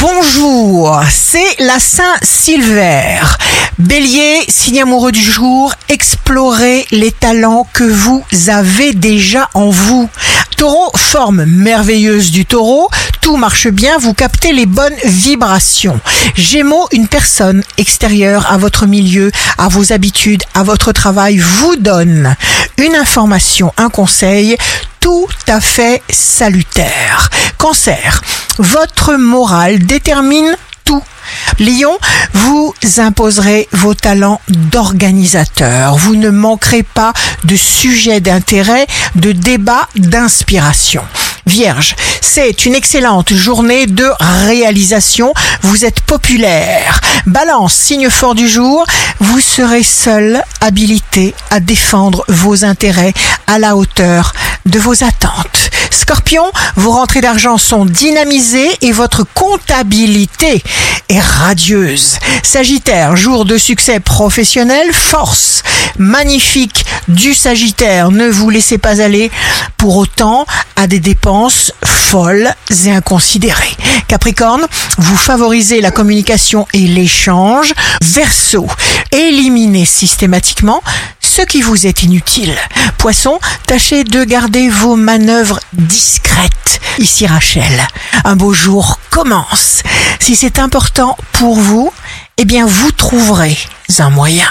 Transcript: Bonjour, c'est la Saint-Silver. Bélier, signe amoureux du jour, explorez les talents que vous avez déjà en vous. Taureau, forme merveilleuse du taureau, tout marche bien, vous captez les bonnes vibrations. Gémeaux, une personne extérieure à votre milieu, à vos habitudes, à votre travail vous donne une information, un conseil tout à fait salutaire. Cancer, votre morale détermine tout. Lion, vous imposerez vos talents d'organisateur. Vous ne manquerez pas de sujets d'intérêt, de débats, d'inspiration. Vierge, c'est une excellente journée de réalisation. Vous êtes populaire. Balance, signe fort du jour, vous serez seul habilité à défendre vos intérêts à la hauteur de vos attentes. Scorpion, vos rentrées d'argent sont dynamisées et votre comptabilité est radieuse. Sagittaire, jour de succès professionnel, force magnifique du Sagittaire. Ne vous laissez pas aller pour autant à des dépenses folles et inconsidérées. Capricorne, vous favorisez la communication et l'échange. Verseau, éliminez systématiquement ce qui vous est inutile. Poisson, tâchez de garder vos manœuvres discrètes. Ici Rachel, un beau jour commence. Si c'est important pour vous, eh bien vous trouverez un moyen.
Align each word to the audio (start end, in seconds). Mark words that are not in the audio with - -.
Bonjour, 0.00 0.98
c'est 1.10 1.56
la 1.58 1.78
Saint-Silver. 1.78 3.20
Bélier, 3.78 4.44
signe 4.48 4.80
amoureux 4.80 5.12
du 5.12 5.20
jour, 5.20 5.74
explorez 5.90 6.86
les 6.90 7.12
talents 7.12 7.66
que 7.74 7.84
vous 7.84 8.24
avez 8.48 8.94
déjà 8.94 9.50
en 9.52 9.68
vous. 9.68 10.08
Taureau, 10.56 10.90
forme 10.96 11.44
merveilleuse 11.44 12.30
du 12.30 12.46
taureau, 12.46 12.88
tout 13.20 13.36
marche 13.36 13.68
bien, 13.68 13.98
vous 13.98 14.14
captez 14.14 14.52
les 14.52 14.64
bonnes 14.64 14.96
vibrations. 15.04 16.00
Gémeaux, 16.34 16.88
une 16.92 17.06
personne 17.06 17.62
extérieure 17.76 18.50
à 18.50 18.56
votre 18.56 18.86
milieu, 18.86 19.30
à 19.58 19.68
vos 19.68 19.92
habitudes, 19.92 20.44
à 20.54 20.62
votre 20.62 20.92
travail 20.92 21.36
vous 21.36 21.76
donne 21.76 22.36
une 22.78 22.96
information, 22.96 23.70
un 23.76 23.90
conseil 23.90 24.56
tout 25.00 25.28
à 25.46 25.60
fait 25.60 26.02
salutaire. 26.08 27.30
Cancer, 27.60 28.22
votre 28.56 29.16
morale 29.16 29.80
détermine 29.80 30.56
tout. 30.86 31.02
Lion, 31.58 31.98
vous 32.32 32.74
imposerez 32.96 33.68
vos 33.72 33.92
talents 33.92 34.40
d'organisateur. 34.48 35.98
Vous 35.98 36.16
ne 36.16 36.30
manquerez 36.30 36.82
pas 36.82 37.12
de 37.44 37.56
sujets 37.56 38.20
d'intérêt, 38.20 38.86
de 39.14 39.32
débats, 39.32 39.88
d'inspiration. 39.94 41.02
Vierge, 41.44 41.96
c'est 42.22 42.64
une 42.64 42.74
excellente 42.74 43.34
journée 43.34 43.86
de 43.86 44.08
réalisation. 44.46 45.34
Vous 45.60 45.84
êtes 45.84 46.00
populaire. 46.00 47.02
Balance, 47.26 47.74
signe 47.74 48.08
fort 48.08 48.34
du 48.34 48.48
jour, 48.48 48.86
vous 49.20 49.40
serez 49.40 49.82
seul 49.82 50.42
habilité 50.62 51.34
à 51.50 51.60
défendre 51.60 52.24
vos 52.28 52.64
intérêts 52.64 53.12
à 53.46 53.58
la 53.58 53.76
hauteur 53.76 54.32
de 54.64 54.78
vos 54.78 55.04
attentes. 55.04 55.49
Scorpion, 55.90 56.44
vos 56.76 56.92
rentrées 56.92 57.20
d'argent 57.20 57.58
sont 57.58 57.84
dynamisées 57.84 58.70
et 58.80 58.92
votre 58.92 59.24
comptabilité 59.34 60.62
est 61.08 61.20
radieuse. 61.20 62.18
Sagittaire, 62.42 63.16
jour 63.16 63.44
de 63.44 63.58
succès 63.58 64.00
professionnel, 64.00 64.92
force 64.92 65.62
magnifique 65.98 66.84
du 67.08 67.34
Sagittaire. 67.34 68.10
Ne 68.10 68.28
vous 68.28 68.50
laissez 68.50 68.78
pas 68.78 69.00
aller 69.02 69.30
pour 69.76 69.96
autant 69.96 70.46
à 70.76 70.86
des 70.86 71.00
dépenses 71.00 71.72
folles 71.84 72.54
et 72.84 72.90
inconsidérées. 72.90 73.76
Capricorne, 74.08 74.66
vous 74.98 75.16
favorisez 75.16 75.80
la 75.80 75.90
communication 75.90 76.66
et 76.72 76.86
l'échange. 76.86 77.72
Verseau, 78.02 78.66
éliminez 79.12 79.84
systématiquement 79.84 80.82
ce 81.30 81.42
qui 81.42 81.62
vous 81.62 81.86
est 81.86 82.02
inutile. 82.02 82.56
Poisson, 82.98 83.38
tâchez 83.64 84.02
de 84.02 84.24
garder 84.24 84.68
vos 84.68 84.96
manœuvres 84.96 85.60
discrètes. 85.72 86.80
Ici 86.98 87.24
Rachel, 87.24 87.86
un 88.24 88.34
beau 88.34 88.52
jour 88.52 88.98
commence. 89.10 89.84
Si 90.18 90.34
c'est 90.34 90.58
important 90.58 91.16
pour 91.30 91.54
vous, 91.54 91.92
eh 92.36 92.44
bien 92.44 92.66
vous 92.66 92.90
trouverez 92.90 93.56
un 94.00 94.10
moyen. 94.10 94.48